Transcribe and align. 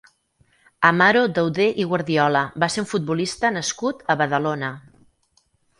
Amaro 0.89 1.21
Dauder 1.39 1.67
i 1.83 1.87
Guardiola 1.93 2.43
va 2.65 2.71
ser 2.77 2.85
un 2.85 2.91
futbolista 2.95 3.55
nascut 3.61 4.05
a 4.15 4.21
Badalona. 4.25 4.77